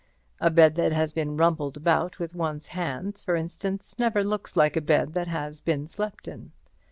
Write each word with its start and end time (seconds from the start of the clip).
A 0.39 0.49
bed 0.49 0.77
that 0.77 0.91
has 0.91 1.11
been 1.13 1.37
rumpled 1.37 1.77
about 1.77 2.17
with 2.17 2.33
one's 2.33 2.69
hands, 2.69 3.21
for 3.21 3.35
instance, 3.35 3.99
never 3.99 4.23
looks 4.23 4.57
like 4.57 4.75
a 4.75 4.81
bed 4.81 5.13
that 5.13 5.27
has 5.27 5.61
been 5.61 5.85
slept 5.85 6.27
in. 6.27 6.53